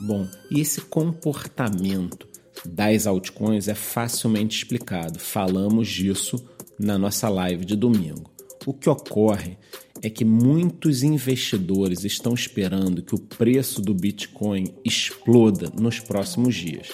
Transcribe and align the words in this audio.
Bom, 0.00 0.26
e 0.50 0.60
esse 0.60 0.80
comportamento 0.80 2.26
das 2.64 3.06
altcoins 3.06 3.68
é 3.68 3.76
facilmente 3.76 4.58
explicado. 4.58 5.20
Falamos 5.20 5.86
disso 5.86 6.44
na 6.76 6.98
nossa 6.98 7.28
live 7.28 7.64
de 7.64 7.76
domingo. 7.76 8.28
O 8.66 8.74
que 8.74 8.90
ocorre 8.90 9.56
é 10.02 10.10
que 10.10 10.24
muitos 10.24 11.02
investidores 11.02 12.04
estão 12.04 12.34
esperando 12.34 13.02
que 13.02 13.14
o 13.14 13.18
preço 13.18 13.80
do 13.80 13.94
Bitcoin 13.94 14.74
exploda 14.84 15.70
nos 15.78 15.98
próximos 15.98 16.54
dias. 16.54 16.88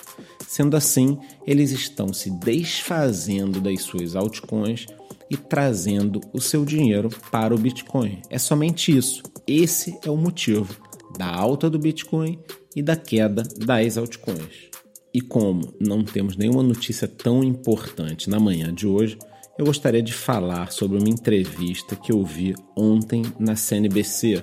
Sendo 0.46 0.76
assim, 0.76 1.18
eles 1.46 1.70
estão 1.70 2.12
se 2.12 2.30
desfazendo 2.30 3.60
das 3.60 3.82
suas 3.82 4.14
altcoins 4.14 4.86
e 5.30 5.36
trazendo 5.36 6.20
o 6.32 6.40
seu 6.40 6.64
dinheiro 6.64 7.08
para 7.30 7.54
o 7.54 7.58
Bitcoin. 7.58 8.20
É 8.28 8.38
somente 8.38 8.96
isso. 8.96 9.22
Esse 9.46 9.98
é 10.04 10.10
o 10.10 10.16
motivo 10.16 10.76
da 11.16 11.26
alta 11.26 11.70
do 11.70 11.78
Bitcoin 11.78 12.38
e 12.76 12.82
da 12.82 12.96
queda 12.96 13.42
das 13.56 13.96
altcoins. 13.96 14.70
E 15.14 15.20
como 15.20 15.74
não 15.78 16.02
temos 16.02 16.36
nenhuma 16.36 16.62
notícia 16.62 17.06
tão 17.06 17.44
importante 17.44 18.30
na 18.30 18.40
manhã 18.40 18.72
de 18.72 18.86
hoje, 18.86 19.18
eu 19.58 19.66
gostaria 19.66 20.02
de 20.02 20.12
falar 20.12 20.72
sobre 20.72 20.98
uma 20.98 21.08
entrevista 21.08 21.94
que 21.94 22.10
eu 22.10 22.24
vi 22.24 22.54
ontem 22.76 23.22
na 23.38 23.54
CNBC, 23.54 24.42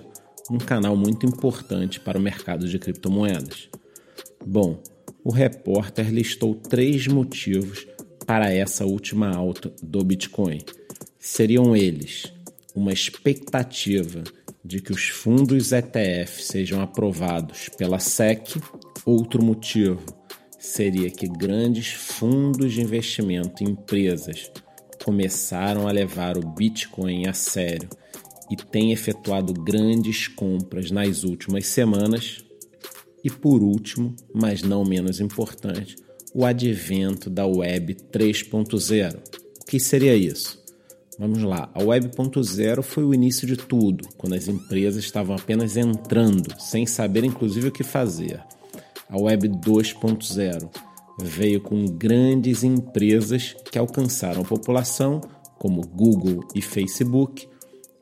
um 0.52 0.58
canal 0.58 0.96
muito 0.96 1.26
importante 1.26 2.00
para 2.00 2.18
o 2.18 2.22
mercado 2.22 2.68
de 2.68 2.78
criptomoedas. 2.78 3.70
Bom, 4.46 4.82
o 5.24 5.32
repórter 5.32 6.12
listou 6.12 6.56
três 6.56 7.08
motivos 7.08 7.88
para 8.26 8.52
essa 8.54 8.86
última 8.86 9.30
alta 9.36 9.74
do 9.82 10.04
Bitcoin. 10.04 10.60
Seriam 11.18 11.76
eles 11.76 12.32
uma 12.76 12.94
expectativa 12.94 14.24
de 14.64 14.82
que 14.82 14.92
os 14.92 15.10
fundos 15.10 15.72
ETF 15.72 16.44
sejam 16.44 16.82
aprovados 16.82 17.70
pela 17.70 18.00
SEC, 18.00 18.62
outro 19.06 19.44
motivo 19.44 20.02
seria 20.60 21.10
que 21.10 21.28
grandes 21.28 21.92
fundos 21.92 22.74
de 22.74 22.82
investimento 22.82 23.64
em 23.64 23.70
empresas 23.70 24.52
começaram 25.10 25.88
a 25.88 25.92
levar 25.92 26.38
o 26.38 26.48
Bitcoin 26.48 27.26
a 27.26 27.34
sério 27.34 27.90
e 28.48 28.56
têm 28.56 28.92
efetuado 28.92 29.52
grandes 29.54 30.28
compras 30.28 30.92
nas 30.92 31.24
últimas 31.24 31.66
semanas. 31.66 32.46
E 33.24 33.30
por 33.32 33.64
último, 33.64 34.16
mas 34.32 34.62
não 34.62 34.86
menos 34.86 35.20
importante, 35.20 35.96
o 36.32 36.46
advento 36.46 37.28
da 37.28 37.44
Web 37.48 37.98
3.0. 38.14 39.16
O 39.64 39.66
que 39.66 39.80
seria 39.80 40.16
isso? 40.16 40.64
Vamos 41.18 41.42
lá, 41.42 41.72
a 41.74 41.84
Web 41.84 42.10
1.0 42.10 42.84
foi 42.84 43.04
o 43.04 43.12
início 43.12 43.48
de 43.48 43.58
tudo, 43.58 44.08
quando 44.16 44.36
as 44.36 44.48
empresas 44.48 45.04
estavam 45.04 45.36
apenas 45.36 45.76
entrando, 45.76 46.54
sem 46.60 46.86
saber 46.86 47.24
inclusive 47.24 47.70
o 47.70 47.72
que 47.72 47.84
fazer. 47.84 48.40
A 49.10 49.20
Web 49.20 49.50
2.0 49.50 50.70
veio 51.22 51.62
com 51.62 51.86
grandes 51.86 52.64
empresas 52.64 53.56
que 53.72 53.78
alcançaram 53.78 54.42
a 54.42 54.46
população, 54.46 55.22
como 55.58 55.82
Google 55.82 56.48
e 56.56 56.62
Facebook, 56.62 57.48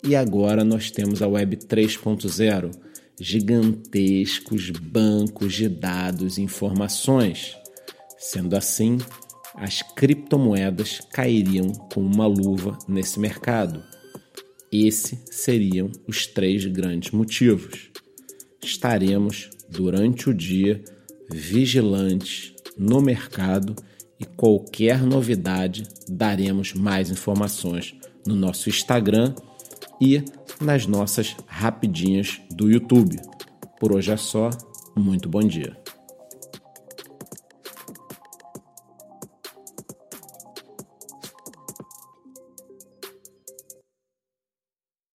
e 0.04 0.16
agora 0.16 0.64
nós 0.64 0.92
temos 0.92 1.22
a 1.22 1.28
Web 1.28 1.58
3.0, 1.58 2.72
gigantescos 3.20 4.70
bancos 4.70 5.54
de 5.54 5.68
dados 5.68 6.38
e 6.38 6.42
informações. 6.42 7.58
Sendo 8.18 8.56
assim, 8.56 8.98
as 9.56 9.82
criptomoedas 9.82 11.02
cairiam 11.12 11.72
como 11.92 12.14
uma 12.14 12.28
luva 12.28 12.78
nesse 12.88 13.20
mercado. 13.20 13.84
Esses 14.72 15.18
seriam 15.32 15.90
os 16.08 16.28
três 16.28 16.66
grandes 16.66 17.12
motivos. 17.12 17.90
Estaremos 18.64 19.50
durante 19.70 20.30
o 20.30 20.34
dia 20.34 20.84
vigilantes 21.32 22.54
no 22.78 23.02
mercado 23.02 23.76
e 24.20 24.26
qualquer 24.26 25.02
novidade 25.02 25.84
daremos 26.08 26.74
mais 26.74 27.10
informações 27.10 27.96
no 28.26 28.36
nosso 28.36 28.70
Instagram 28.70 29.34
e 30.02 30.24
nas 30.62 30.86
nossas 30.86 31.36
rapidinhas 31.46 32.42
do 32.52 32.70
YouTube. 32.70 33.18
Por 33.80 33.94
hoje 33.94 34.12
é 34.12 34.18
só, 34.18 34.50
muito 34.96 35.30
bom 35.30 35.42
dia. 35.42 35.87